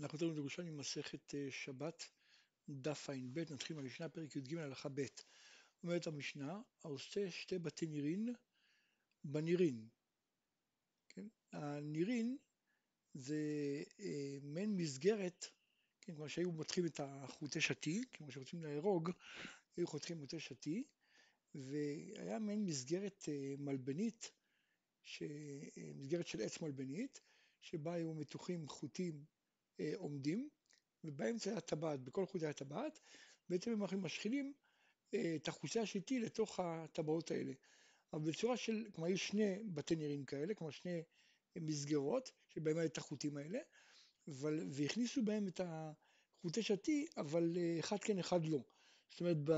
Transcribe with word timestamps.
אנחנו 0.00 0.18
תלמוד 0.18 0.36
ירושלמי 0.36 0.70
ממסכת 0.70 1.34
אה, 1.34 1.46
שבת, 1.50 2.08
דף 2.68 3.10
ע"ב, 3.10 3.38
נתחיל 3.38 3.76
מהמשנה, 3.76 4.08
פרק 4.08 4.36
י"ג, 4.36 4.54
הלכה 4.54 4.88
ב'. 4.88 5.06
אומרת 5.82 6.06
המשנה, 6.06 6.60
העושה 6.84 7.30
שתי 7.30 7.58
בתי 7.58 7.86
נירין 7.86 8.34
בנירין. 9.24 9.88
כן? 11.08 11.26
הנירין 11.52 12.36
זה 13.14 13.36
אה, 14.00 14.38
מעין 14.42 14.76
מסגרת, 14.76 15.46
כן, 16.00 16.14
כמו 16.14 16.28
שהיו 16.28 16.52
מותחים 16.52 16.86
את 16.86 17.00
החוטי 17.00 17.60
שתי, 17.60 18.02
כמו 18.12 18.32
שרוצים 18.32 18.62
להרוג, 18.64 19.10
היו 19.76 19.86
חותכים 19.86 20.20
חוטי 20.20 20.40
שתי, 20.40 20.84
והיה 21.54 22.38
מעין 22.38 22.64
מסגרת 22.64 23.24
אה, 23.28 23.54
מלבנית, 23.58 24.30
ש... 25.02 25.22
אה, 25.22 25.92
מסגרת 25.94 26.26
של 26.26 26.40
עץ 26.40 26.60
מלבנית, 26.60 27.20
שבה 27.60 27.92
היו 27.92 28.14
מתוחים 28.14 28.68
חוטים 28.68 29.24
עומדים, 29.96 30.48
ובאמצע 31.04 31.50
היה 31.50 31.60
טבעת, 31.60 32.00
בכל 32.00 32.26
חוט 32.26 32.42
היה 32.42 32.52
טבעת, 32.52 33.00
בעצם 33.48 33.82
אנחנו 33.82 34.00
משחילים 34.00 34.52
אה, 35.14 35.36
את 35.36 35.48
החוצה 35.48 35.80
השיטי 35.80 36.20
לתוך 36.20 36.60
הטבעות 36.60 37.30
האלה. 37.30 37.52
אבל 38.12 38.30
בצורה 38.30 38.56
של, 38.56 38.86
כלומר 38.92 39.08
היו 39.08 39.18
שני 39.18 39.58
בתי 39.64 39.96
נירים 39.96 40.24
כאלה, 40.24 40.54
כלומר 40.54 40.70
שני 40.70 41.02
מסגרות, 41.56 42.32
שבהם 42.48 42.78
היו 42.78 42.86
את 42.86 42.98
החוטים 42.98 43.36
האלה, 43.36 43.58
אבל, 44.28 44.66
והכניסו 44.70 45.24
בהם 45.24 45.48
את 45.48 45.60
החוטי 45.64 46.62
שתי, 46.62 47.06
אבל 47.16 47.52
אה, 47.56 47.76
אחד 47.80 47.98
כן 47.98 48.18
אחד 48.18 48.46
לא. 48.46 48.58
זאת 49.10 49.20
אומרת, 49.20 49.36
ב, 49.44 49.52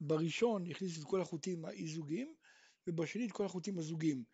בראשון 0.00 0.66
הכניסו 0.66 1.00
את 1.00 1.06
כל 1.06 1.20
החוטים 1.20 1.64
האי-זוגיים, 1.64 2.34
ובשני 2.86 3.26
את 3.26 3.32
כל 3.32 3.44
החוטים 3.44 3.78
הזוגיים. 3.78 4.24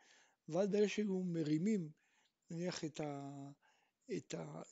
ואז 0.49 0.69
ברגע 0.69 0.89
שהיו 0.89 1.23
מרימים, 1.25 1.91
נניח 2.51 2.85
את 2.85 3.01
ה... 3.01 3.31
את 4.17 4.35
אה, 4.35 4.63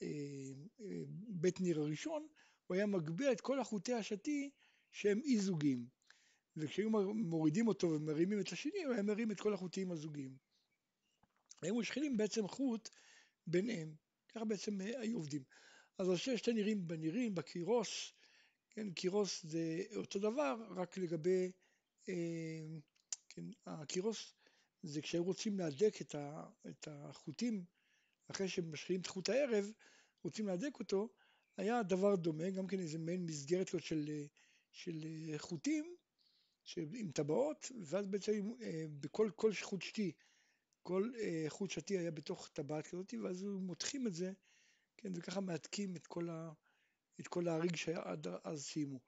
אה, 0.81 1.51
ניר 1.61 1.81
הראשון, 1.81 2.27
הוא 2.67 2.75
היה 2.75 2.87
מגביה 2.87 3.33
את 3.33 3.41
כל 3.41 3.61
החוטי 3.61 3.95
השתי 3.95 4.51
שהם 4.93 5.21
אי 5.25 5.39
זוגיים. 5.39 5.87
וכשהיו 6.57 6.91
מורידים 7.15 7.69
אותו 7.69 7.91
ומרימים 7.91 8.41
את 8.41 8.53
השני, 8.53 8.85
הוא 8.85 8.95
היה 8.95 9.03
מרים 9.03 9.31
את 9.31 9.41
כל 9.41 9.55
החוטים 9.55 9.91
הזוגיים. 9.91 10.37
היו 11.63 11.75
משחילים 11.75 12.17
בעצם 12.17 12.49
חוט 12.49 12.89
ביניהם, 13.47 13.95
ככה 14.29 14.45
בעצם 14.45 14.81
אה, 14.81 15.01
היו 15.01 15.17
עובדים. 15.17 15.43
אז 15.99 16.09
עושה 16.09 16.39
שתי 16.39 16.53
נירים 16.53 16.89
בנירים, 16.89 17.35
בקירוס, 17.35 18.13
כן, 18.71 18.91
קירוס 18.91 19.45
זה 19.45 19.83
אותו 19.97 20.19
דבר, 20.19 20.57
רק 20.77 20.99
לגבי, 20.99 21.53
אה, 22.09 22.65
כן, 23.29 23.45
הקירוס 23.67 24.35
זה 24.83 25.03
כשהיו 25.03 25.25
רוצים 25.25 25.59
להדק 25.59 26.01
את, 26.01 26.15
ה, 26.15 26.47
את 26.69 26.89
החוטים 26.91 27.65
אחרי 28.31 28.49
שמשחילים 28.49 29.01
את 29.01 29.07
חוט 29.07 29.29
הערב, 29.29 29.73
רוצים 30.25 30.47
להדק 30.47 30.79
אותו, 30.79 31.09
היה 31.57 31.83
דבר 31.83 32.17
דומה, 32.17 32.51
גם 32.51 32.67
כן 32.67 32.81
איזה 32.81 32.99
מעין 32.99 33.27
מסגרת 33.27 33.69
כזאת 33.69 33.83
של, 33.83 34.27
של 34.71 35.05
חוטים 35.39 35.97
עם 36.77 37.11
טבעות, 37.11 37.73
ואז 37.85 38.07
בעצם 38.07 38.53
אה, 38.63 38.85
בכל 39.01 39.31
כל 39.37 39.53
חוט 39.63 39.83
שתי, 39.83 40.13
כל 40.83 41.13
אה, 41.19 41.45
חוט 41.49 41.71
שתי 41.71 41.99
היה 41.99 42.11
בתוך 42.11 42.49
טבעת 42.53 42.87
כזאת, 42.87 43.15
ואז 43.23 43.45
מותחים 43.45 44.07
את 44.07 44.15
זה, 44.15 44.33
כן, 44.97 45.13
וככה 45.15 45.41
מהדקים 45.41 45.97
את 45.97 46.07
כל, 46.07 46.29
ה, 46.31 46.53
את 47.21 47.29
כל 47.29 47.49
ההריג 47.49 47.77
שעד 47.77 48.27
אז 48.45 48.65
סיימו. 48.65 49.01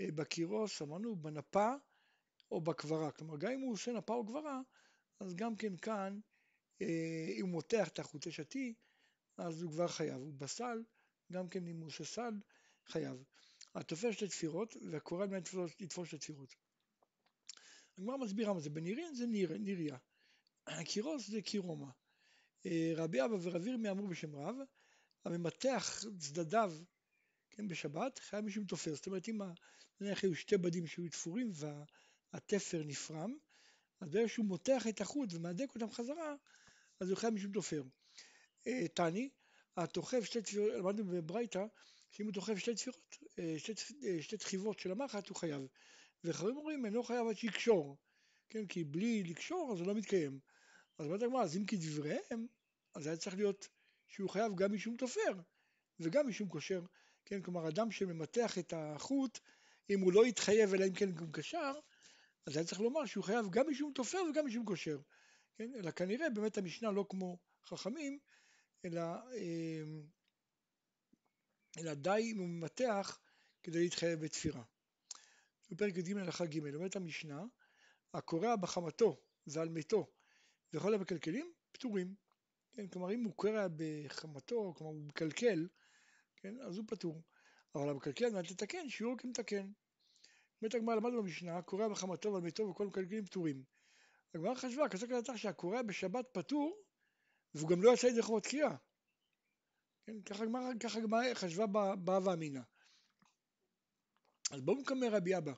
אה, 0.00 0.06
בקירוס, 0.14 0.82
אמרנו, 0.82 1.16
בנפה 1.16 1.72
או 2.50 2.60
בקברה, 2.60 3.10
כלומר 3.12 3.36
גם 3.36 3.52
אם 3.52 3.60
הוא 3.60 3.72
עושה 3.72 3.92
נפה 3.92 4.14
או 4.14 4.26
קברה, 4.26 4.60
אז 5.20 5.34
גם 5.34 5.56
כן 5.56 5.76
כאן 5.76 6.20
אה, 6.20 6.29
אם 7.36 7.42
הוא 7.42 7.50
מותח 7.50 7.88
את 7.88 7.98
החוטי 7.98 8.32
שתי, 8.32 8.74
אז 9.36 9.62
הוא 9.62 9.72
כבר 9.72 9.88
חייב. 9.88 10.16
הוא 10.16 10.34
בסל, 10.34 10.82
גם 11.32 11.48
כן 11.48 11.66
אם 11.66 11.80
הוא 11.80 11.86
עושה 11.86 12.04
סל, 12.04 12.34
חייב. 12.86 13.24
התופס 13.74 14.14
שתי 14.14 14.28
תפירות 14.28 14.76
והקורא 14.90 15.24
על 15.24 15.30
לתפוס 15.80 16.08
שתי 16.08 16.18
תפירות. 16.18 16.54
הגמרא 17.98 18.16
מסבירה 18.16 18.52
מה 18.52 18.60
זה, 18.60 18.70
בנירין 18.70 19.14
זה 19.14 19.26
ניר, 19.26 19.56
ניריה, 19.58 19.96
קירוס 20.84 21.26
זה 21.26 21.42
קירומה. 21.42 21.90
אה, 22.66 22.92
רבי 22.96 23.24
אבא 23.24 23.36
ורב 23.42 23.66
ירמי 23.66 23.90
אמרו 23.90 24.08
בשם 24.08 24.36
רב, 24.36 24.56
הממתח 25.24 26.04
צדדיו, 26.18 26.72
כן, 27.50 27.68
בשבת, 27.68 28.18
חייב 28.18 28.44
מישהו 28.44 28.64
תופר. 28.64 28.94
זאת 28.94 29.06
אומרת, 29.06 29.28
אם 29.28 29.38
נניח 30.00 30.22
היו 30.22 30.34
שתי 30.34 30.56
בדים 30.56 30.86
שהיו 30.86 31.08
תפורים 31.08 31.50
והתפר 32.32 32.82
נפרם, 32.86 33.36
אז 34.00 34.08
ברגע 34.08 34.28
שהוא 34.28 34.46
מותח 34.46 34.86
את 34.88 35.00
החוט 35.00 35.28
ומהדק 35.32 35.74
אותם 35.74 35.90
חזרה, 35.90 36.34
אז 37.00 37.10
הוא 37.10 37.18
חייב 37.18 37.34
משום 37.34 37.52
תופר. 37.52 37.82
אה, 38.66 38.88
תני, 38.88 39.30
התוכף 39.76 40.24
שתי 40.24 40.42
תפירות, 40.42 40.72
למדנו 40.72 41.04
בברייתא, 41.04 41.64
שאם 42.10 42.26
הוא 42.26 42.34
תוכף 42.34 42.56
שתי 42.56 42.74
תפירות, 42.74 43.18
אה, 43.38 43.54
שתי, 43.58 43.72
אה, 44.04 44.22
שתי 44.22 44.36
תחיבות 44.36 44.78
של 44.78 44.90
המחט 44.90 45.28
הוא 45.28 45.36
חייב. 45.36 45.62
וחברים 46.24 46.56
אומרים, 46.56 46.86
אינו 46.86 47.02
חייב 47.02 47.26
עד 47.28 47.36
שיקשור, 47.36 47.96
כן, 48.48 48.66
כי 48.66 48.84
בלי 48.84 49.22
לקשור 49.22 49.72
אז 49.72 49.80
הוא 49.80 49.86
לא 49.86 49.94
מתקיים. 49.94 50.38
אז 50.98 51.06
אומרת 51.06 51.22
הגמרא, 51.22 51.42
אז 51.42 51.56
אם 51.56 51.64
כדבריהם, 51.64 52.46
אז 52.94 53.06
היה 53.06 53.16
צריך 53.16 53.36
להיות 53.36 53.68
שהוא 54.08 54.30
חייב 54.30 54.54
גם 54.54 54.72
משום 54.74 54.96
תופר 54.96 55.40
וגם 56.00 56.28
משום 56.28 56.48
קושר, 56.48 56.82
כן, 57.24 57.42
כלומר 57.42 57.68
אדם 57.68 57.90
שממתח 57.90 58.58
את 58.58 58.72
החוט, 58.76 59.38
אם 59.90 60.00
הוא 60.00 60.12
לא 60.12 60.26
יתחייב 60.26 60.74
אלא 60.74 60.86
אם 60.86 60.94
כן 60.94 61.12
גם 61.12 61.32
קשר, 61.32 61.72
אז 62.46 62.56
היה 62.56 62.66
צריך 62.66 62.80
לומר 62.80 63.06
שהוא 63.06 63.24
חייב 63.24 63.46
גם 63.50 63.70
משום 63.70 63.92
תופר 63.94 64.18
וגם 64.30 64.46
משום 64.46 64.64
קושר. 64.64 64.98
כן? 65.60 65.74
אלא 65.74 65.90
כנראה 65.90 66.30
באמת 66.30 66.58
המשנה 66.58 66.90
לא 66.90 67.06
כמו 67.08 67.38
חכמים, 67.66 68.18
אלא, 68.84 69.02
אמ, 69.36 70.02
אלא 71.78 71.94
די 71.94 72.32
אם 72.32 72.38
הוא 72.38 72.48
ממתח 72.48 73.18
כדי 73.62 73.82
להתחייב 73.82 74.20
בתפירה. 74.20 74.62
בפרק 75.70 75.96
י"ג 75.96 76.16
הלכה 76.16 76.46
ג' 76.46 76.74
אומרת 76.74 76.96
המשנה, 76.96 77.44
הקורע 78.14 78.56
בחמתו 78.56 79.20
ועל 79.46 79.68
מתו 79.68 80.06
וכל 80.72 80.94
המקלקלים 80.94 81.52
פטורים. 81.72 82.14
כן? 82.72 82.88
כלומר 82.88 83.12
אם 83.12 83.24
הוא 83.24 83.34
קורע 83.34 83.66
בחמתו, 83.76 84.74
כלומר 84.76 84.92
הוא 84.92 85.04
מקלקל, 85.04 85.68
כן? 86.36 86.60
אז 86.60 86.76
הוא 86.76 86.84
פטור. 86.88 87.22
אבל 87.74 87.88
המקלקל 87.88 88.24
על 88.24 88.32
מנת 88.32 88.50
לתקן, 88.50 88.88
שיעור 88.88 89.18
כמתקן. 89.18 89.72
באמת 90.62 90.74
הגמרא 90.74 90.94
למדנו 90.94 91.22
במשנה, 91.22 91.62
קורע 91.62 91.88
בחמתו 91.88 92.32
ועל 92.32 92.42
מתו 92.42 92.68
וכל 92.68 92.84
המקלקלים 92.84 93.24
פטורים. 93.24 93.79
הגמרא 94.34 94.54
חשבה, 94.54 94.88
כזה 94.88 95.06
כזה 95.06 95.20
כך 95.28 95.38
שהקורא 95.38 95.82
בשבת 95.82 96.26
פטור, 96.32 96.82
והוא 97.54 97.68
גם 97.68 97.82
לא 97.82 97.94
יצא 97.94 98.06
ידי 98.06 98.22
חובות 98.22 98.46
קריאה. 98.46 98.76
כן, 100.06 100.22
ככה 100.22 100.98
הגמרא, 100.98 101.34
חשבה 101.34 101.66
בהווה 101.96 102.32
אמינא. 102.32 102.60
אז 104.50 104.60
בואו 104.60 104.80
נקמא 104.80 105.06
רבי 105.10 105.36
אבא, 105.36 105.52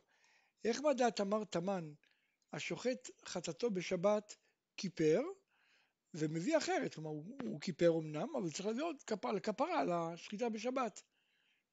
איך 0.65 0.81
מדעת 0.81 1.21
אמר 1.21 1.44
תמן, 1.44 1.93
השוחט 2.53 3.10
חטאתו 3.25 3.71
בשבת 3.71 4.37
כיפר, 4.77 5.21
ומביא 6.15 6.59
אחרת, 6.59 6.94
כלומר 6.94 7.10
הוא, 7.10 7.39
הוא 7.43 7.60
כיפר 7.60 7.91
אמנם, 7.99 8.37
אבל 8.37 8.50
צריך 8.50 8.66
להביא 8.66 8.83
עוד 8.83 9.03
כפרה, 9.03 9.33
לכפרה 9.33 9.81
על 9.81 9.93
השחיטה 9.93 10.49
בשבת. 10.49 11.03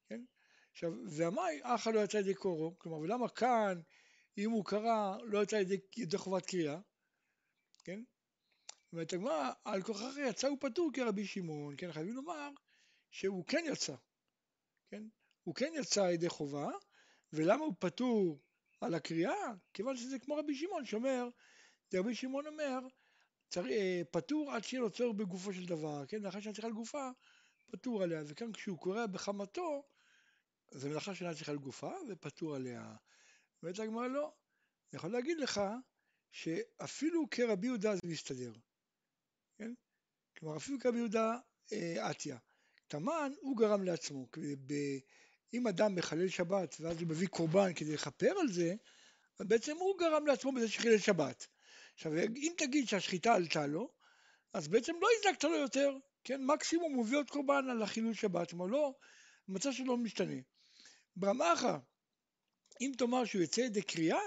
כן? 0.08 0.24
עכשיו, 0.72 0.92
ואמי, 1.10 1.60
אחא 1.62 1.90
לא 1.90 2.00
יצא 2.00 2.16
ידי 2.16 2.34
קורו, 2.34 2.78
כלומר, 2.78 2.98
ולמה 2.98 3.28
כאן, 3.28 3.80
אם 4.38 4.50
הוא 4.50 4.64
קרא, 4.64 5.16
לא 5.22 5.42
יצא 5.42 5.56
ידי, 5.56 5.80
ידי 5.96 6.18
חובת 6.18 6.46
קריאה? 6.46 6.80
כן? 7.80 8.00
אומרת 8.92 9.12
הגמרא, 9.12 9.52
על 9.64 9.82
כוכך 9.82 10.16
יצא 10.28 10.48
הוא 10.48 10.58
פטור 10.60 10.90
כרבי 10.94 11.26
שמעון, 11.26 11.74
כן? 11.78 11.92
חייבים 11.92 12.14
לומר 12.14 12.50
שהוא 13.10 13.44
כן 13.46 13.64
יצא, 13.66 13.94
כן? 14.90 15.02
הוא 15.42 15.54
כן 15.54 15.72
יצא 15.74 16.04
על 16.04 16.10
ידי 16.12 16.28
חובה, 16.28 16.68
ולמה 17.32 17.64
הוא 17.64 17.74
פטור 17.78 18.40
על 18.80 18.94
הקריאה? 18.94 19.54
כיוון 19.74 19.96
שזה 19.96 20.18
כמו 20.18 20.36
רבי 20.36 20.54
שמעון 20.54 20.86
שאומר, 20.86 21.28
רבי 21.94 22.14
שמעון 22.14 22.46
אומר, 22.46 22.78
צריך, 23.48 23.66
אה, 23.66 24.02
פטור 24.10 24.52
עד 24.52 24.64
שיהיה 24.64 24.80
לו 24.80 24.90
צורך 24.90 25.16
בגופו 25.16 25.52
של 25.52 25.66
דבר, 25.66 26.06
כן? 26.06 26.22
לאחר 26.22 26.40
שאני 26.40 26.54
צריך 26.54 26.64
על 26.64 26.72
גופה, 26.72 27.10
פטור 27.70 28.02
עליה, 28.02 28.22
וכאן 28.26 28.52
כשהוא 28.52 28.78
קורא 28.78 29.06
בחמתו, 29.06 29.82
זה 30.70 30.88
מלאכה 30.88 31.14
שאינה 31.14 31.34
צריכה 31.34 31.52
על 31.52 31.58
גופה 31.58 31.92
ופטור 32.08 32.54
עליה. 32.54 32.94
אומרת 33.62 33.78
הגמרא 33.78 34.06
לא, 34.06 34.32
אני 34.92 34.96
יכול 34.96 35.10
להגיד 35.10 35.38
לך 35.38 35.60
שאפילו 36.30 37.30
כרבי 37.30 37.66
יהודה 37.66 37.94
זה 37.94 38.00
מסתדר, 38.04 38.52
כן? 39.58 39.72
כלומר 40.38 40.56
אפילו 40.56 40.78
כרבי 40.78 40.98
יהודה 40.98 41.36
אה, 41.72 42.10
אתיה. 42.10 42.38
תמן 42.88 43.32
הוא 43.40 43.56
גרם 43.56 43.82
לעצמו, 43.82 44.28
אם 45.54 45.66
אדם 45.66 45.94
מחלל 45.94 46.28
שבת 46.28 46.76
ואז 46.80 47.00
הוא 47.00 47.08
מביא 47.08 47.28
קורבן 47.28 47.74
כדי 47.74 47.94
לכפר 47.94 48.32
על 48.40 48.48
זה, 48.48 48.74
אז 49.38 49.46
בעצם 49.46 49.76
הוא 49.76 49.98
גרם 49.98 50.26
לעצמו 50.26 50.52
בזה 50.52 50.68
שחילל 50.68 50.98
שבת. 50.98 51.46
עכשיו 51.94 52.12
אם 52.18 52.52
תגיד 52.58 52.88
שהשחיטה 52.88 53.34
עלתה 53.34 53.66
לו, 53.66 53.92
אז 54.52 54.68
בעצם 54.68 54.92
לא 55.00 55.08
הזדקת 55.18 55.44
לו 55.44 55.56
יותר, 55.56 55.96
כן? 56.24 56.44
מקסימום 56.44 56.94
הוא 56.94 57.04
מביא 57.04 57.18
עוד 57.18 57.30
קורבן 57.30 57.70
על 57.70 57.82
החילול 57.82 58.14
שבת, 58.14 58.50
כלומר 58.50 58.66
לא, 58.66 58.94
המצב 59.48 59.72
שלו 59.72 59.96
משתנה. 59.96 60.40
ברמחה, 61.16 61.78
אם 62.80 62.92
תאמר 62.98 63.24
שהוא 63.24 63.42
יצא 63.42 63.60
ידי 63.60 63.82
קריאה? 63.82 64.20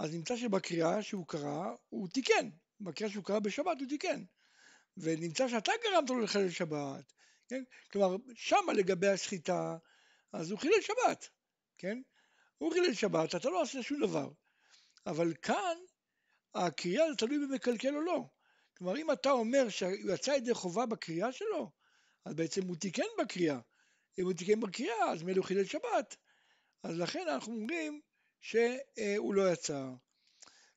אז 0.00 0.14
נמצא 0.14 0.36
שבקריאה 0.36 1.02
שהוא 1.02 1.26
קרא, 1.26 1.74
הוא 1.88 2.08
תיקן. 2.08 2.50
בקריאה 2.80 3.12
שהוא 3.12 3.24
קרא 3.24 3.38
בשבת 3.38 3.80
הוא 3.80 3.88
תיקן. 3.88 4.24
ונמצא 4.96 5.48
שאתה 5.48 5.72
גרמת 5.84 6.10
לו 6.10 6.20
לחלל 6.20 6.50
שבת, 6.50 7.12
כן? 7.48 7.62
כלומר, 7.92 8.16
שמה 8.34 8.72
לגבי 8.72 9.08
השחיטה, 9.08 9.76
אז 10.32 10.50
הוא 10.50 10.58
חילל 10.58 10.80
שבת, 10.80 11.28
כן? 11.78 12.02
הוא 12.58 12.72
חילל 12.72 12.94
שבת, 12.94 13.34
אתה 13.34 13.50
לא 13.50 13.62
עושה 13.62 13.82
שום 13.82 14.00
דבר. 14.00 14.30
אבל 15.06 15.34
כאן, 15.42 15.76
הקריאה 16.54 17.10
זה 17.10 17.16
תלוי 17.16 17.38
במקלקל 17.38 17.96
או 17.96 18.00
לא. 18.00 18.24
כלומר, 18.78 18.96
אם 18.96 19.12
אתה 19.12 19.30
אומר 19.30 19.68
שהוא 19.68 20.12
יצא 20.14 20.30
ידי 20.30 20.54
חובה 20.54 20.86
בקריאה 20.86 21.32
שלו, 21.32 21.70
אז 22.24 22.34
בעצם 22.34 22.62
הוא 22.66 22.76
תיקן 22.76 23.02
בקריאה. 23.18 23.58
אם 24.18 24.24
הוא 24.24 24.32
תיקן 24.32 24.60
בקריאה, 24.60 25.10
אז 25.10 25.22
מילא 25.22 25.36
הוא 25.36 25.46
חילל 25.46 25.64
שבת. 25.64 26.16
אז 26.82 26.98
לכן 26.98 27.28
אנחנו 27.28 27.52
אומרים 27.52 28.00
שהוא 28.40 29.34
לא 29.34 29.52
יצא. 29.52 29.90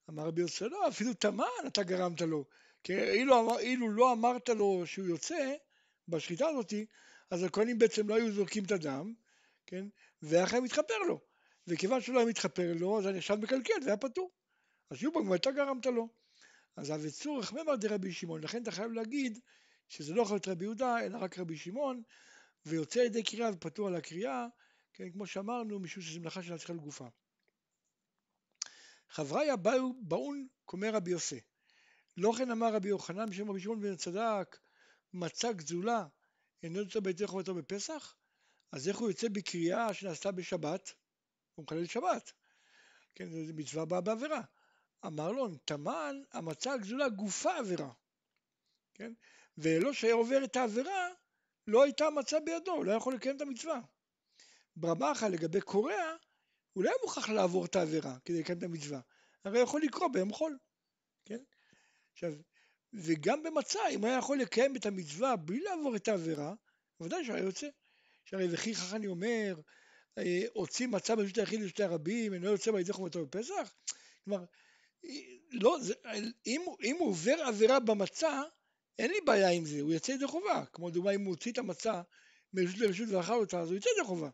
אמר 0.10 0.24
רבי 0.24 0.42
יוסף, 0.42 0.62
לא, 0.62 0.88
אפילו 0.88 1.14
תמן 1.14 1.68
אתה 1.68 1.84
גרמת 1.84 2.22
לו. 2.22 2.46
כי 2.84 3.00
אילו, 3.00 3.60
אילו 3.60 3.90
לא 3.90 4.14
אמרת 4.14 4.50
לו 4.50 4.84
שהוא 4.86 5.08
יוצא 5.08 5.56
בשחיטה 6.08 6.48
הזאת, 6.48 6.74
אז 7.30 7.44
הכהנים 7.44 7.80
בעצם 7.80 8.10
לא 8.10 8.16
היו 8.16 8.32
זורקים 8.32 8.64
את 8.64 8.72
הדם, 8.72 9.14
כן? 9.66 9.86
חייב 10.46 10.64
להתחפר 10.64 10.98
לו. 11.08 11.20
וכיוון 11.68 12.02
שלא 12.02 12.20
היה 12.20 12.28
מתחפר 12.28 12.74
לו, 12.80 13.00
אז 13.00 13.08
אני 13.08 13.18
עכשיו 13.18 13.38
מקלקל 13.38 13.74
והיה 13.86 13.98
פטור. 13.98 14.32
אז 14.90 14.98
פעם, 15.14 15.34
אתה 15.34 15.52
גרמת 15.52 15.86
לו. 15.86 16.08
אז 16.76 16.92
אבי 16.92 17.12
צורך 17.12 17.54
ממר 17.54 17.76
דרבי 17.76 18.14
שמעון, 18.14 18.44
לכן 18.44 18.64
אתה 18.64 18.72
חייב 18.72 18.92
להגיד 18.92 19.40
שזה 19.90 20.14
לא 20.14 20.22
יכול 20.22 20.36
להיות 20.36 20.48
רבי 20.48 20.66
יהודה, 20.66 21.06
אלא 21.06 21.18
רק 21.18 21.40
רבי 21.40 21.58
שמעון, 21.58 22.02
ויוצא 22.66 23.00
ידי 23.00 23.24
קריאה 23.24 23.50
ופטור 23.54 23.88
על 23.88 23.96
הקריאה, 23.96 24.48
כן, 24.94 25.10
כמו 25.10 25.28
שאמרנו, 25.28 25.80
משום 25.80 26.04
שזו 26.04 26.20
מלאכה 26.20 26.44
של 26.44 26.54
הצליחה 26.54 26.74
לגופה. 26.74 27.08
חבריה 29.14 29.56
באו 29.56 29.94
באון 30.02 30.48
קומי 30.66 30.90
רבי 30.90 31.12
יוסי. 31.12 31.40
לא 32.18 32.32
כן 32.38 32.52
אמר 32.52 32.74
רבי 32.74 32.90
יוחנן 32.90 33.30
בשם 33.30 33.50
רבי 33.50 33.60
שמעון 33.60 33.82
בן 33.82 33.96
צדק, 33.96 34.58
מצא 35.14 35.52
גזולה, 35.52 36.06
אינו 36.64 36.80
יוצא 36.80 37.00
ביתי 37.00 37.28
חובתו 37.28 37.56
בפסח? 37.56 38.16
אז 38.72 38.88
איך 38.88 38.98
הוא 38.98 39.10
יוצא 39.10 39.28
בקריאה 39.30 39.94
שנעשתה 39.94 40.32
בשבת? 40.32 40.94
הוא 41.56 41.66
מחלל 41.66 41.86
שבת. 41.86 42.32
כן, 43.16 43.30
זו 43.30 43.54
מצווה 43.56 43.86
באה 43.86 44.02
בעבירה. 44.02 44.42
אמר 45.06 45.32
לו, 45.32 45.56
תמן, 45.66 46.22
המצא 46.32 46.72
הגזולה 46.72 47.10
גופה 47.10 47.58
עבירה. 47.58 47.92
כן? 48.94 49.14
ולא 49.58 49.94
שהיה 49.94 50.14
עובר 50.14 50.44
את 50.44 50.56
העבירה, 50.56 51.10
לא 51.68 51.84
הייתה 51.84 52.06
המצה 52.06 52.40
בידו, 52.40 52.84
לא 52.84 52.92
יכול 52.92 53.14
לקיים 53.14 53.36
את 53.36 53.42
המצווה. 53.42 53.80
ברמחה 54.76 55.28
לגבי 55.28 55.62
קורע, 55.62 56.16
הוא 56.74 56.84
לא 56.84 56.90
היה 56.90 56.98
מוכרח 57.04 57.30
לעבור 57.30 57.66
את 57.66 57.76
העבירה 57.76 58.18
כדי 58.26 58.40
לקיים 58.40 58.58
את 58.58 58.64
המצווה, 58.64 59.00
הרי 59.46 59.60
יכול 59.60 59.82
לקרוא 59.82 60.08
ביום 60.08 60.34
חול, 60.34 60.58
כן? 61.26 61.40
עכשיו, 62.14 62.34
וגם 62.94 63.44
במצה, 63.44 63.80
אם 63.92 64.06
היה 64.06 64.18
יכול 64.18 64.38
לקיים 64.38 64.76
את 64.76 64.86
המצווה 64.86 65.36
בלי 65.36 65.60
לעבור 65.60 65.96
את 65.96 66.08
העבירה, 66.08 66.54
בוודאי 67.00 67.26
שהיה 67.26 67.44
יוצא. 67.44 67.68
שהרי 68.26 68.48
וכי 68.52 68.76
חכני 68.76 69.08
אומר, 69.08 69.56
אה, 70.18 70.44
הוציא 70.54 70.88
מצה 70.88 71.16
ברשות 71.16 71.38
היחיד 71.38 71.62
לשתי 71.62 71.84
הרבים, 71.84 72.34
אינו 72.34 72.46
יוצא 72.46 72.72
בידי 72.72 72.94
חומתו 72.94 73.26
בפסח? 73.26 73.74
כלומר, 74.24 74.46
לא, 75.52 75.78
זה, 75.82 75.94
אם, 76.48 76.62
אם 76.84 76.96
הוא 77.00 77.10
עובר 77.10 77.36
עבירה 77.48 77.80
במצה, 77.80 78.42
אין 79.00 79.12
לי 79.12 79.22
בעיה 79.26 79.50
עם 79.50 79.66
זה, 79.66 79.82
הוא 79.82 79.94
יוצא 79.94 80.12
ידי 80.12 80.28
חובה. 80.28 80.64
כמו 80.74 80.90
דוגמה, 80.90 81.12
אם 81.12 81.22
הוא 81.22 81.30
הוציא 81.30 81.52
את 81.52 81.58
המצה 81.58 82.02
מרשות 82.54 82.80
לרשות 82.80 83.10
ואכל 83.10 83.34
אותה, 83.34 83.60
אז 83.60 83.68
הוא 83.68 83.76
יוצא 83.76 83.90
ידי 83.90 84.08
חובה. 84.08 84.30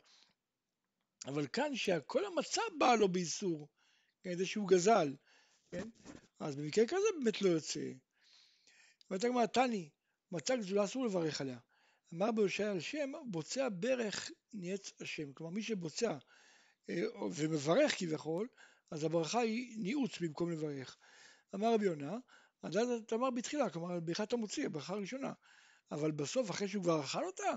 אבל 1.25 1.47
כאן 1.47 1.75
שכל 1.75 2.25
המצה 2.25 2.61
באה 2.77 2.95
לו 2.95 3.07
באיסור, 3.07 3.67
כן, 4.23 4.37
זה 4.37 4.45
שהוא 4.45 4.67
גזל, 4.67 5.15
כן? 5.71 5.89
אז 6.39 6.55
במקרה 6.55 6.85
כזה 6.87 7.07
באמת 7.19 7.41
לא 7.41 7.49
יוצא. 7.49 7.91
ואתה 9.11 9.27
אומר, 9.27 9.45
תני, 9.45 9.89
מצה 10.31 10.55
גזולה 10.55 10.83
אסור 10.83 11.05
לברך 11.05 11.41
עליה. 11.41 11.59
אמר 12.13 12.31
בהושע 12.31 12.71
על 12.71 12.79
שם, 12.79 13.11
בוצע 13.25 13.67
ברך 13.71 14.31
ניאץ 14.53 14.91
השם. 15.01 15.33
כלומר, 15.33 15.53
מי 15.53 15.63
שבוצע 15.63 16.17
אה, 16.89 17.03
ומברך 17.35 17.99
כביכול, 17.99 18.47
אז 18.91 19.03
הברכה 19.03 19.39
היא 19.39 19.77
ניאוץ 19.79 20.19
במקום 20.19 20.51
לברך. 20.51 20.97
אמר 21.55 21.73
רבי 21.73 21.85
יונה, 21.85 22.17
אתה 23.05 23.15
אמר 23.15 23.29
בתחילה, 23.29 23.69
כלומר 23.69 23.99
ברכת 23.99 24.33
המוציא, 24.33 24.65
הברכה 24.65 24.93
הראשונה. 24.93 25.33
אבל 25.91 26.11
בסוף, 26.11 26.51
אחרי 26.51 26.67
שהוא 26.67 26.83
כבר 26.83 27.01
אכל 27.01 27.25
אותה, 27.25 27.51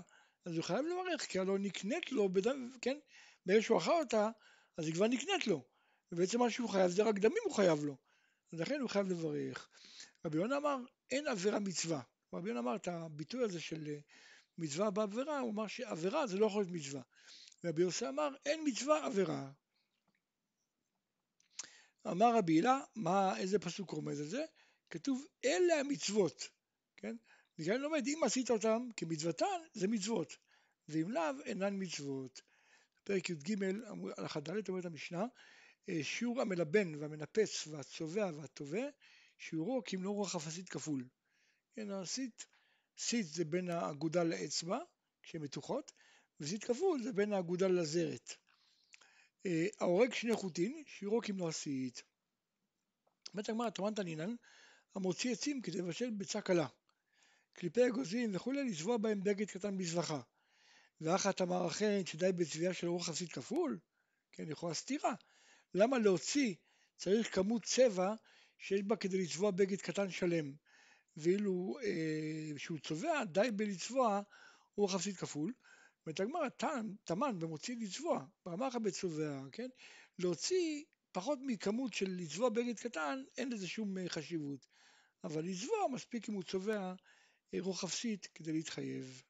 אז 0.45 0.57
הוא 0.57 0.65
חייב 0.65 0.87
לברך, 0.87 1.27
כי 1.27 1.39
הלוא 1.39 1.59
נקנית 1.59 2.13
לו, 2.13 2.29
בדם, 2.29 2.71
כן? 2.81 2.99
ברגע 3.47 3.63
שהוא 3.63 3.79
אכל 3.79 4.01
אותה, 4.01 4.29
אז 4.77 4.87
היא 4.87 4.95
כבר 4.95 5.07
נקנית 5.07 5.47
לו. 5.47 5.65
ובעצם 6.13 6.39
מה 6.39 6.51
שהוא 6.51 6.69
חייב 6.69 6.91
זה 6.91 7.03
רק 7.03 7.19
דמים 7.19 7.43
הוא 7.45 7.55
חייב 7.55 7.85
לו. 7.85 7.97
אז 8.53 8.61
לכן 8.61 8.81
הוא 8.81 8.91
חייב 8.91 9.07
לברך. 9.09 9.69
רבי 10.25 10.39
יונה 10.39 10.57
אמר, 10.57 10.77
אין 11.11 11.27
עבירה 11.27 11.59
מצווה. 11.59 12.01
רבי 12.35 12.49
יונה 12.49 12.61
אמר 12.61 12.77
את 12.77 12.89
הביטוי 12.89 13.45
הזה 13.45 13.61
של 13.61 13.89
אה, 13.89 13.99
מצווה 14.59 14.91
בעבירה, 14.91 15.39
הוא 15.39 15.53
אמר 15.53 15.67
שעבירה 15.67 16.27
זה 16.27 16.39
לא 16.39 16.47
יכול 16.47 16.63
להיות 16.63 16.73
מצווה. 16.73 17.03
רבי 17.65 17.83
יוסי 17.83 18.09
אמר, 18.09 18.29
אין 18.47 18.61
מצווה 18.67 19.07
עבירה. 19.07 19.51
אמר 22.07 22.37
רבי 22.37 22.53
הילה, 22.53 22.81
מה, 22.97 23.39
איזה 23.39 23.59
פסוק 23.59 23.91
רומז 23.91 24.21
על 24.21 24.27
זה? 24.27 24.45
כתוב, 24.91 25.27
אלה 25.45 25.81
המצוות, 25.81 26.49
כן? 26.97 27.17
מכאן 27.59 27.81
לומד, 27.81 28.07
אם 28.07 28.21
עשית 28.25 28.51
אותם 28.51 28.89
כמצוותן, 28.97 29.61
זה 29.73 29.89
מצוות, 29.89 30.37
ואם 30.89 31.11
לאו, 31.11 31.41
אינן 31.45 31.75
מצוות. 31.79 32.43
פרק 33.05 33.31
י"ג, 33.31 33.57
הלכה 34.17 34.41
ד' 34.41 34.69
אומרת 34.69 34.85
המשנה, 34.85 35.25
אה, 35.89 36.05
שיעור 36.05 36.41
המלבן 36.41 36.95
והמנפץ 36.95 37.67
והצובע 37.67 38.31
והטובע, 38.37 38.89
שיעורו 39.39 39.83
כמלוא 39.85 40.15
רוח 40.15 40.37
אפסית 40.37 40.69
כפול. 40.69 41.09
כן, 41.75 41.91
הסיט, 41.91 42.43
סיט 42.99 43.27
זה 43.27 43.45
בין 43.45 43.71
האגודל 43.71 44.25
לאצבע, 44.25 44.79
כשהן 45.23 45.43
מתוחות, 45.43 45.93
וסיט 46.41 46.65
כפול 46.65 47.03
זה 47.03 47.13
בין 47.13 47.33
האגודל 47.33 47.69
לזרת. 47.69 48.35
אה, 49.47 49.67
ההורג 49.81 50.13
שני 50.13 50.35
חוטין, 50.35 50.83
שיעורו 50.87 51.21
כמלוא 51.23 51.49
הסיט. 51.49 52.01
אומרת 53.33 53.49
הגמרא, 53.49 53.71
תורן 53.71 53.95
תנינן, 53.95 54.35
המוציא 54.95 55.33
עצים 55.33 55.63
כדי 55.63 55.79
לבשל 55.79 56.11
ביצה 56.11 56.41
קלה. 56.41 56.67
קליפי 57.53 57.87
אגוזים 57.87 58.37
וכולי, 58.37 58.71
לצבוע 58.71 58.97
בהם 58.97 59.23
בגד 59.23 59.51
קטן 59.51 59.79
בזבחה. 59.79 60.21
ואחת 61.03 61.41
אמר 61.41 61.67
אחרת 61.67 62.07
שדי 62.07 62.33
בצביעה 62.33 62.75
של 62.75 62.87
רוח 62.87 63.07
חסיד 63.07 63.33
כפול? 63.33 63.79
כן, 64.33 64.51
יכולה 64.51 64.75
סתירה. 64.75 65.15
למה 65.75 65.99
להוציא 65.99 66.55
צריך 66.97 67.35
כמות 67.35 67.65
צבע 67.65 68.15
שיש 68.59 68.83
בה 68.83 68.97
כדי 68.97 69.23
לצבוע 69.23 69.51
בגד 69.51 69.81
קטן 69.81 70.11
שלם, 70.11 70.53
ואילו 71.17 71.77
אה, 71.83 72.59
שהוא 72.59 72.79
צובע 72.79 73.25
די 73.25 73.49
בלצבוע 73.57 74.23
רוח 74.77 74.95
חסיד 74.95 75.17
כפול. 75.17 75.53
אומרת 76.07 76.21
הגמרא, 76.21 76.49
תמן 77.05 77.39
במוציא 77.39 77.77
לצבוע, 77.81 78.25
ברמה 78.47 78.69
אחת 78.69 78.81
בצובע, 78.81 79.41
כן? 79.53 79.69
להוציא 80.19 80.85
פחות 81.13 81.39
מכמות 81.43 81.93
של 81.93 82.11
לצבוע 82.11 82.49
בגד 82.49 82.79
קטן, 82.79 83.23
אין 83.37 83.53
לזה 83.53 83.69
שום 83.69 83.99
אה, 83.99 84.09
חשיבות. 84.09 84.67
אבל 85.25 85.45
לצבוע 85.45 85.89
מספיק 85.93 86.29
אם 86.29 86.35
הוא 86.35 86.43
צובע 86.43 86.95
אה, 87.55 87.59
רוחב 87.61 87.89
סיט 87.89 88.27
כדי 88.35 88.53
להתחייב. 88.53 89.23